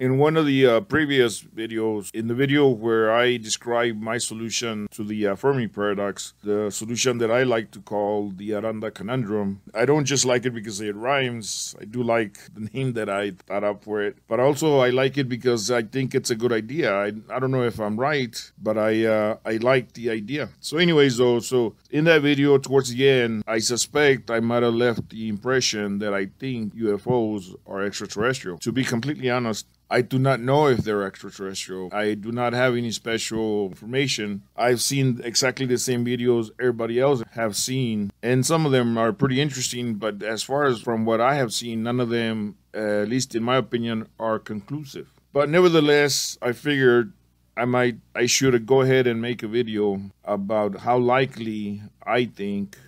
[0.00, 4.86] In one of the uh, previous videos, in the video where I describe my solution
[4.92, 9.60] to the uh, Fermi paradox, the solution that I like to call the Aranda conundrum,
[9.74, 11.74] I don't just like it because it rhymes.
[11.80, 15.18] I do like the name that I thought up for it, but also I like
[15.18, 16.94] it because I think it's a good idea.
[16.94, 20.50] I, I don't know if I'm right, but I uh, I like the idea.
[20.60, 24.74] So, anyways, though, so in that video towards the end, I suspect I might have
[24.74, 28.58] left the impression that I think UFOs are extraterrestrial.
[28.58, 31.88] To be completely honest, I do not know if they're extraterrestrial.
[31.92, 34.42] I do not have any special information.
[34.54, 39.12] I've seen exactly the same videos everybody else have seen, and some of them are
[39.14, 39.94] pretty interesting.
[39.94, 43.34] But as far as from what I have seen, none of them, uh, at least
[43.34, 45.08] in my opinion, are conclusive.
[45.32, 47.12] But nevertheless, I figured
[47.56, 52.78] I might, I should go ahead and make a video about how likely I think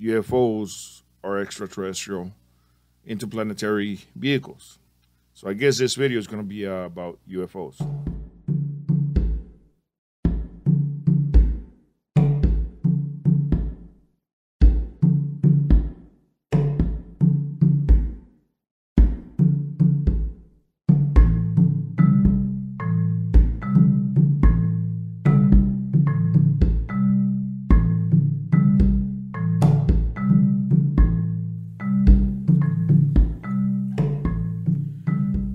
[0.00, 2.32] UFOs are extraterrestrial
[3.06, 4.78] interplanetary vehicles.
[5.34, 7.76] So I guess this video is going to be uh, about UFOs.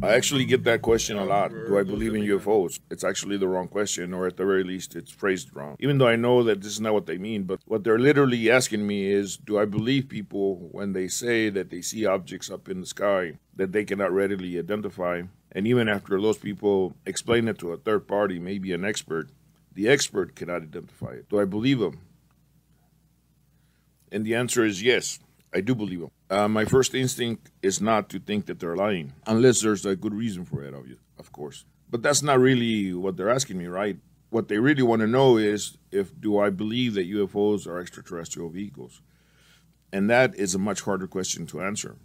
[0.09, 1.51] I actually get that question a lot.
[1.51, 2.79] Do I believe in UFOs?
[2.89, 5.75] It's actually the wrong question, or at the very least, it's phrased wrong.
[5.77, 8.49] Even though I know that this is not what they mean, but what they're literally
[8.49, 12.67] asking me is Do I believe people when they say that they see objects up
[12.67, 15.21] in the sky that they cannot readily identify?
[15.51, 19.29] And even after those people explain it to a third party, maybe an expert,
[19.75, 21.29] the expert cannot identify it.
[21.29, 21.99] Do I believe them?
[24.11, 25.19] And the answer is yes.
[25.53, 26.11] I do believe them.
[26.29, 30.13] Uh, my first instinct is not to think that they're lying, unless there's a good
[30.13, 30.73] reason for it,
[31.17, 31.65] of course.
[31.89, 33.97] But that's not really what they're asking me, right?
[34.29, 38.49] What they really want to know is if do I believe that UFOs are extraterrestrial
[38.49, 39.01] vehicles?
[39.91, 41.95] And that is a much harder question to answer.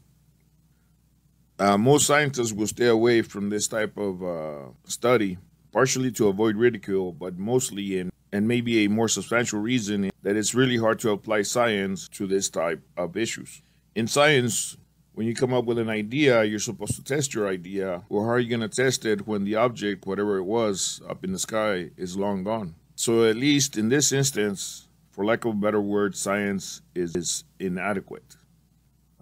[1.58, 5.36] Uh, most scientists will stay away from this type of uh, study,
[5.70, 10.56] partially to avoid ridicule, but mostly in and maybe a more substantial reason that it's
[10.56, 13.62] really hard to apply science to this type of issues.
[13.94, 14.76] In science,
[15.12, 18.02] when you come up with an idea, you're supposed to test your idea.
[18.08, 21.22] Well, how are you going to test it when the object, whatever it was up
[21.22, 22.74] in the sky, is long gone?
[22.96, 27.44] So, at least in this instance, for lack of a better word, science is, is
[27.60, 28.36] inadequate.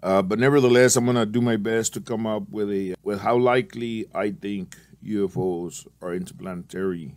[0.01, 3.21] Uh, but nevertheless, I'm going to do my best to come up with a with
[3.21, 4.75] how likely I think
[5.05, 7.15] UFOs are interplanetary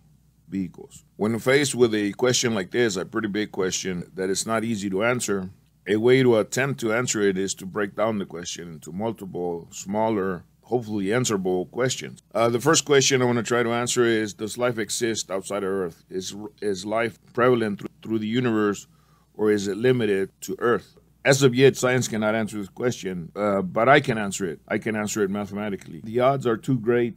[0.49, 1.05] vehicles.
[1.17, 4.91] When faced with a question like this, a pretty big question that is not easy
[4.91, 5.51] to answer,
[5.87, 9.69] a way to attempt to answer it is to break down the question into multiple,
[9.71, 12.21] smaller, hopefully answerable questions.
[12.34, 15.62] Uh, the first question I want to try to answer is Does life exist outside
[15.62, 16.05] of Earth?
[16.11, 18.89] Is, is life prevalent through, through the universe
[19.34, 20.97] or is it limited to Earth?
[21.25, 24.61] As of yet, science cannot answer this question, uh, but I can answer it.
[24.69, 26.01] I can answer it mathematically.
[26.05, 27.17] The odds are too great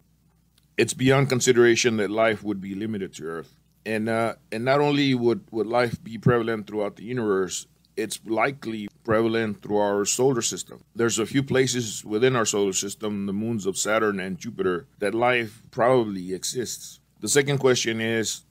[0.79, 3.53] it's beyond consideration that life would be limited to Earth.
[3.85, 7.67] And uh, and not only would, would life be prevalent throughout the universe,
[7.97, 10.81] it's likely prevalent through our solar system.
[10.95, 15.13] There's a few places within our solar system, the moons of Saturn and Jupiter, that
[15.13, 16.99] life probably exists.
[17.19, 18.43] The second question is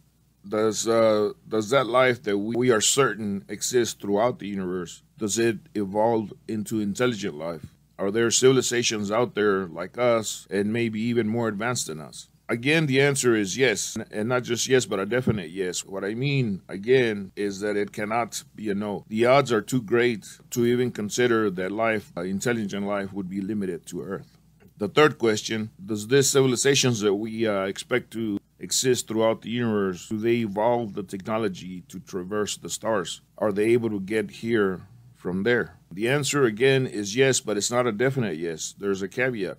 [0.47, 5.39] does uh, does that life that we, we are certain exists throughout the universe does
[5.39, 7.66] it evolve into intelligent life
[7.98, 12.28] are there civilizations out there like us and maybe even more advanced than us?
[12.50, 15.84] Again, the answer is yes, and not just yes, but a definite yes.
[15.84, 19.04] What I mean, again, is that it cannot be a no.
[19.09, 23.42] The odds are too great to even consider that life, uh, intelligent life, would be
[23.42, 24.38] limited to Earth.
[24.78, 30.09] The third question Does these civilizations that we uh, expect to exist throughout the universe,
[30.09, 33.20] do they evolve the technology to traverse the stars?
[33.36, 34.82] Are they able to get here
[35.19, 35.77] from there?
[35.93, 38.75] The answer again is yes, but it's not a definite yes.
[38.79, 39.59] There's a caveat.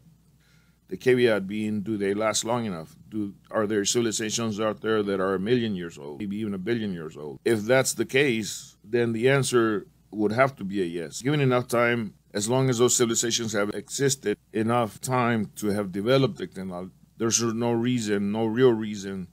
[0.88, 2.96] The caveat being, do they last long enough?
[3.10, 6.58] Do are there civilizations out there that are a million years old, maybe even a
[6.58, 7.40] billion years old?
[7.46, 11.22] If that's the case, then the answer would have to be a yes.
[11.22, 16.40] Given enough time, as long as those civilizations have existed enough time to have developed
[16.40, 19.28] technology, there's no reason, no real reason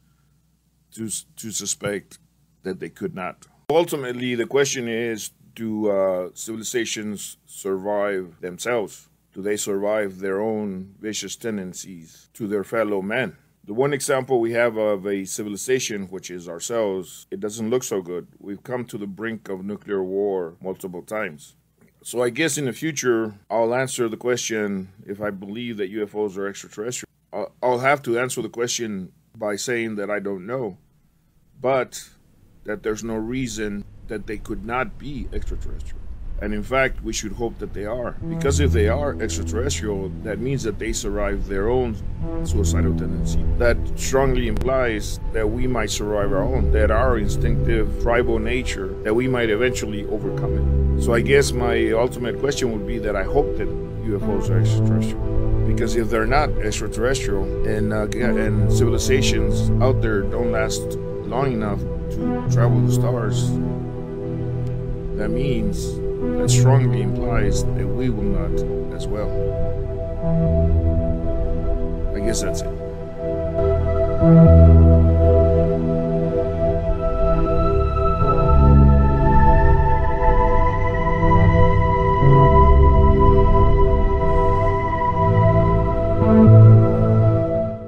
[0.95, 2.19] to to suspect
[2.65, 3.47] that they could not.
[3.71, 9.09] Ultimately, the question is do uh, civilizations survive themselves?
[9.33, 13.37] Do they survive their own vicious tendencies to their fellow men?
[13.65, 18.01] The one example we have of a civilization, which is ourselves, it doesn't look so
[18.01, 18.29] good.
[18.39, 21.57] We've come to the brink of nuclear war multiple times.
[22.05, 26.37] So I guess in the future, I'll answer the question if I believe that UFOs
[26.37, 27.11] are extraterrestrial.
[27.33, 30.79] I'll, I'll have to answer the question by saying that I don't know,
[31.61, 32.09] but
[32.65, 36.01] that there's no reason that they could not be extraterrestrial.
[36.41, 38.13] And in fact, we should hope that they are.
[38.29, 41.97] Because if they are extraterrestrial, that means that they survive their own
[42.45, 43.43] suicidal tendency.
[43.57, 49.15] That strongly implies that we might survive our own, that our instinctive tribal nature, that
[49.15, 51.03] we might eventually overcome it.
[51.03, 53.69] So I guess my ultimate question would be that I hope that
[54.05, 55.65] UFOs are extraterrestrial.
[55.67, 60.83] Because if they're not extraterrestrial and, uh, and civilizations out there don't last
[61.27, 61.81] long enough
[62.11, 63.51] to travel the stars,
[65.17, 65.97] that means
[66.39, 69.31] that strongly implies that we will not as well.
[72.15, 74.86] I guess that's it.